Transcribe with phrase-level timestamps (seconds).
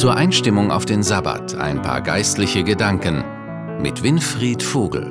[0.00, 3.22] Zur Einstimmung auf den Sabbat ein paar geistliche Gedanken
[3.82, 5.04] mit Winfried Vogel.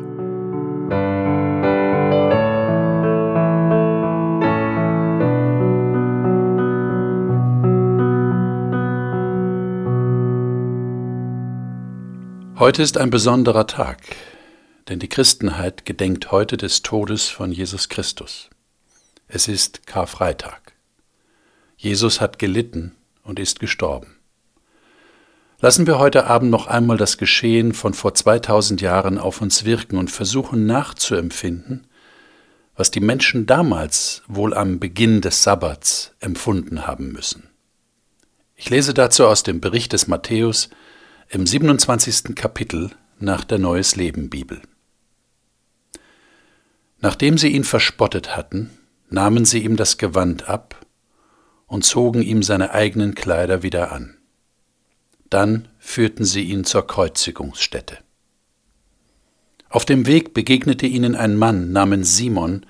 [12.57, 13.99] Heute ist ein besonderer Tag,
[14.87, 18.49] denn die Christenheit gedenkt heute des Todes von Jesus Christus.
[19.27, 20.73] Es ist Karfreitag.
[21.77, 24.18] Jesus hat gelitten und ist gestorben.
[25.61, 29.97] Lassen wir heute Abend noch einmal das Geschehen von vor 2000 Jahren auf uns wirken
[29.97, 31.85] und versuchen nachzuempfinden,
[32.77, 37.49] was die Menschen damals wohl am Beginn des Sabbats empfunden haben müssen.
[38.55, 40.69] Ich lese dazu aus dem Bericht des Matthäus
[41.27, 42.35] im 27.
[42.35, 44.61] Kapitel nach der Neues Leben Bibel.
[47.01, 48.69] Nachdem sie ihn verspottet hatten,
[49.09, 50.85] nahmen sie ihm das Gewand ab
[51.67, 54.18] und zogen ihm seine eigenen Kleider wieder an.
[55.29, 57.99] Dann führten sie ihn zur Kreuzigungsstätte.
[59.69, 62.65] Auf dem Weg begegnete ihnen ein Mann namens Simon,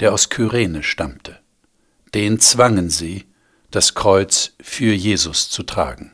[0.00, 1.38] der aus Kyrene stammte.
[2.14, 3.24] Den zwangen sie,
[3.70, 6.12] das Kreuz für Jesus zu tragen.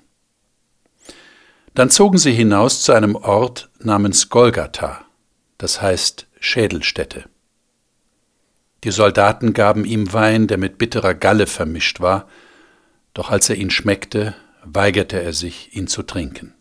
[1.75, 5.05] Dann zogen sie hinaus zu einem Ort namens Golgatha,
[5.59, 7.25] das heißt Schädelstätte.
[8.85, 12.29] Die Soldaten gaben ihm Wein, der mit bitterer Galle vermischt war,
[13.13, 16.55] doch als er ihn schmeckte, weigerte er sich, ihn zu trinken.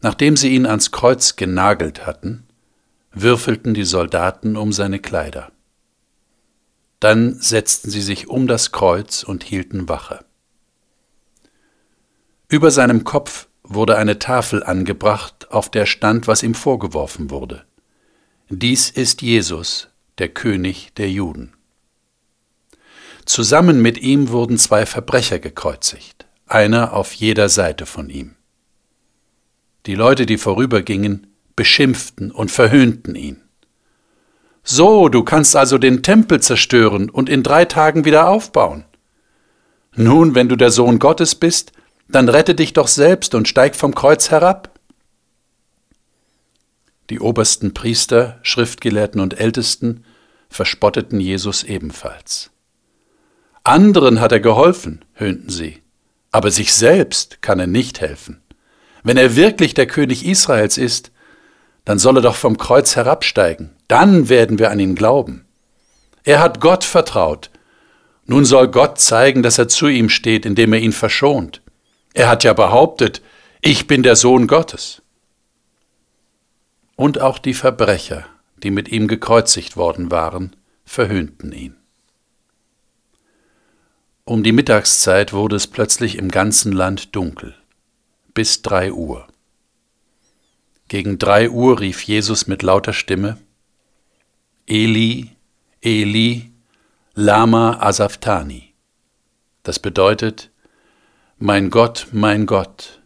[0.00, 2.46] Nachdem sie ihn ans Kreuz genagelt hatten,
[3.12, 5.52] würfelten die Soldaten um seine Kleider.
[6.98, 10.24] Dann setzten sie sich um das Kreuz und hielten Wache.
[12.48, 17.64] Über seinem Kopf wurde eine Tafel angebracht, auf der stand, was ihm vorgeworfen wurde.
[18.48, 19.88] Dies ist Jesus,
[20.18, 21.54] der König der Juden.
[23.24, 28.34] Zusammen mit ihm wurden zwei Verbrecher gekreuzigt, einer auf jeder Seite von ihm.
[29.86, 31.26] Die Leute, die vorübergingen,
[31.56, 33.40] beschimpften und verhöhnten ihn.
[34.64, 38.84] So, du kannst also den Tempel zerstören und in drei Tagen wieder aufbauen.
[39.94, 41.72] Nun, wenn du der Sohn Gottes bist,
[42.08, 44.78] dann rette dich doch selbst und steig vom Kreuz herab.
[47.10, 50.04] Die obersten Priester, Schriftgelehrten und Ältesten
[50.48, 52.51] verspotteten Jesus ebenfalls.
[53.64, 55.82] Anderen hat er geholfen, höhnten sie,
[56.32, 58.42] aber sich selbst kann er nicht helfen.
[59.04, 61.12] Wenn er wirklich der König Israels ist,
[61.84, 65.44] dann soll er doch vom Kreuz herabsteigen, dann werden wir an ihn glauben.
[66.24, 67.50] Er hat Gott vertraut,
[68.26, 71.60] nun soll Gott zeigen, dass er zu ihm steht, indem er ihn verschont.
[72.14, 73.22] Er hat ja behauptet,
[73.60, 75.02] ich bin der Sohn Gottes.
[76.96, 81.81] Und auch die Verbrecher, die mit ihm gekreuzigt worden waren, verhöhnten ihn.
[84.24, 87.56] Um die Mittagszeit wurde es plötzlich im ganzen Land dunkel,
[88.34, 89.26] bis drei Uhr.
[90.86, 93.38] Gegen drei Uhr rief Jesus mit lauter Stimme,
[94.64, 95.30] Eli,
[95.80, 96.52] Eli,
[97.14, 98.74] Lama Asaftani.
[99.64, 100.52] Das bedeutet,
[101.38, 103.02] mein Gott, mein Gott,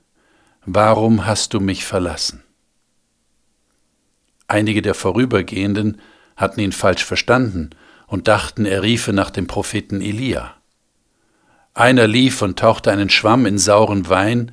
[0.67, 2.43] warum hast du mich verlassen?
[4.49, 5.99] Einige der Vorübergehenden
[6.37, 7.71] hatten ihn falsch verstanden
[8.07, 10.56] und dachten, er riefe nach dem Propheten Elia.
[11.77, 14.51] Einer lief und tauchte einen Schwamm in sauren Wein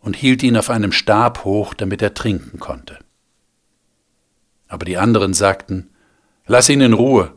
[0.00, 2.98] und hielt ihn auf einem Stab hoch, damit er trinken konnte.
[4.66, 5.90] Aber die anderen sagten,
[6.46, 7.34] Lass ihn in Ruhe,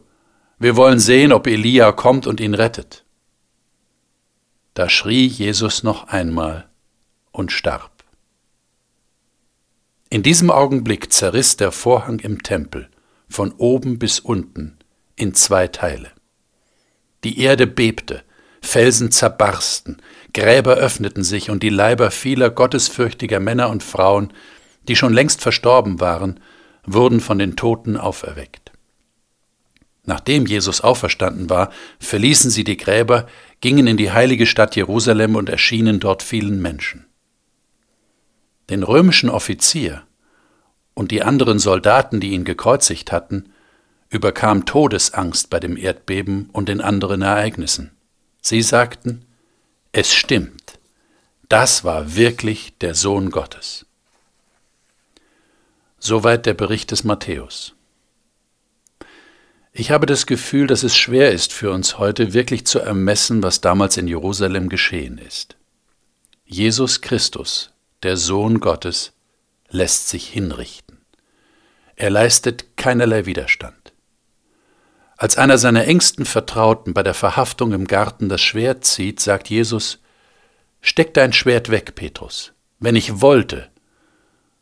[0.58, 3.04] wir wollen sehen, ob Elia kommt und ihn rettet.
[4.74, 6.70] Da schrie Jesus noch einmal
[7.34, 8.06] und starb.
[10.10, 12.90] In diesem Augenblick zerriss der Vorhang im Tempel
[13.28, 14.78] von oben bis unten
[15.18, 16.12] in zwei Teile.
[17.26, 18.24] Die Erde bebte,
[18.62, 20.02] Felsen zerbarsten,
[20.34, 24.34] Gräber öffneten sich und die Leiber vieler gottesfürchtiger Männer und Frauen,
[24.88, 26.40] die schon längst verstorben waren,
[26.86, 28.72] wurden von den Toten auferweckt.
[30.06, 33.28] Nachdem Jesus auferstanden war, verließen sie die Gräber,
[33.62, 37.06] gingen in die heilige Stadt Jerusalem und erschienen dort vielen Menschen.
[38.70, 40.04] Den römischen Offizier
[40.94, 43.54] und die anderen Soldaten, die ihn gekreuzigt hatten,
[44.10, 47.92] überkam Todesangst bei dem Erdbeben und den anderen Ereignissen.
[48.42, 49.26] Sie sagten,
[49.92, 50.80] es stimmt,
[51.50, 53.86] das war wirklich der Sohn Gottes.
[55.98, 57.74] Soweit der Bericht des Matthäus.
[59.72, 63.62] Ich habe das Gefühl, dass es schwer ist für uns heute wirklich zu ermessen, was
[63.62, 65.58] damals in Jerusalem geschehen ist.
[66.46, 67.72] Jesus Christus,
[68.04, 69.14] der Sohn Gottes,
[69.70, 70.98] lässt sich hinrichten.
[71.96, 73.89] Er leistet keinerlei Widerstand.
[75.22, 80.00] Als einer seiner engsten Vertrauten bei der Verhaftung im Garten das Schwert zieht, sagt Jesus,
[80.80, 82.54] Steck dein Schwert weg, Petrus.
[82.80, 83.70] Wenn ich wollte,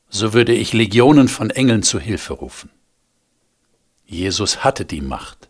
[0.10, 2.72] so würde ich Legionen von Engeln zu Hilfe rufen.
[4.04, 5.48] Jesus hatte die Macht,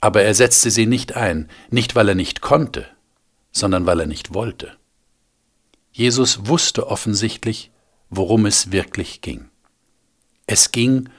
[0.00, 2.88] aber er setzte sie nicht ein, nicht weil er nicht konnte,
[3.52, 4.76] sondern weil er nicht wollte.
[5.92, 7.70] Jesus wusste offensichtlich,
[8.10, 9.50] worum es wirklich ging.
[10.46, 11.10] Es ging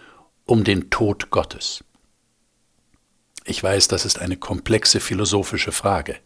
[0.43, 1.85] um den Tod Gottes.
[3.45, 6.17] Ich weiß, das ist eine komplexe philosophische Frage.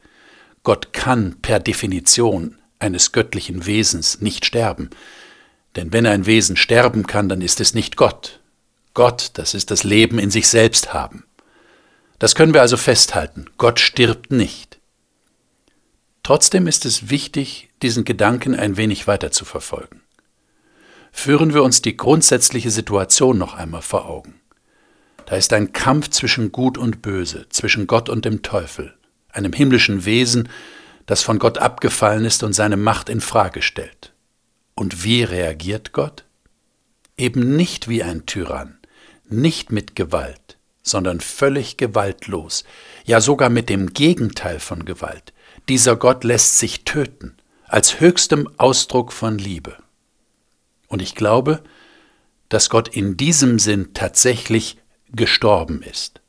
[0.63, 4.89] Gott kann per Definition eines göttlichen Wesens nicht sterben,
[5.75, 8.39] denn wenn ein Wesen sterben kann, dann ist es nicht Gott.
[8.93, 11.23] Gott, das ist das Leben in sich selbst haben.
[12.19, 13.45] Das können wir also festhalten.
[13.57, 14.79] Gott stirbt nicht.
[16.23, 20.01] Trotzdem ist es wichtig, diesen Gedanken ein wenig weiter zu verfolgen.
[21.11, 24.41] Führen wir uns die grundsätzliche Situation noch einmal vor Augen.
[25.27, 28.93] Da ist ein Kampf zwischen Gut und Böse, zwischen Gott und dem Teufel,
[29.29, 30.47] einem himmlischen Wesen,
[31.05, 34.13] das von Gott abgefallen ist und seine Macht in Frage stellt.
[34.73, 36.23] Und wie reagiert Gott?
[37.17, 38.77] Eben nicht wie ein Tyrann,
[39.27, 42.63] nicht mit Gewalt, sondern völlig gewaltlos,
[43.03, 45.33] ja sogar mit dem Gegenteil von Gewalt.
[45.67, 47.35] Dieser Gott lässt sich töten,
[47.65, 49.75] als höchstem Ausdruck von Liebe.
[50.87, 51.63] Und ich glaube,
[52.47, 54.77] dass Gott in diesem Sinn tatsächlich
[55.11, 56.21] gestorben ist.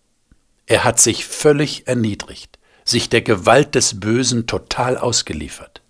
[0.66, 5.82] Er hat sich völlig erniedrigt, sich der Gewalt des Bösen total ausgeliefert.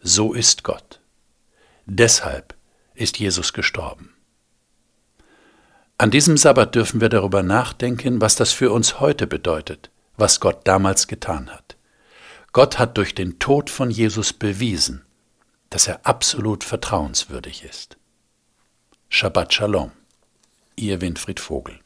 [0.00, 1.00] So ist Gott.
[1.86, 2.54] Deshalb
[2.94, 4.14] ist Jesus gestorben.
[5.96, 10.60] An diesem Sabbat dürfen wir darüber nachdenken, was das für uns heute bedeutet, was Gott
[10.68, 11.76] damals getan hat.
[12.52, 15.04] Gott hat durch den Tod von Jesus bewiesen,
[15.70, 17.96] dass er absolut vertrauenswürdig ist.
[19.08, 19.92] Shabbat Shalom,
[20.78, 21.80] Ihr Winfried Vogel.